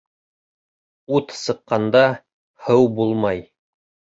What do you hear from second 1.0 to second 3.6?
Ут сыҡҡанда һыу булмай.